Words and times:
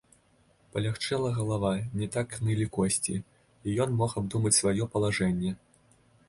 Палягчэла 0.75 1.33
галава, 1.39 1.73
не 2.03 2.07
так 2.15 2.33
нылі 2.47 2.65
косці, 2.77 3.15
і 3.67 3.77
ён 3.87 3.95
мог 4.01 4.17
абдумаць 4.23 4.55
сваё 4.61 4.89
палажэнне. 4.97 5.55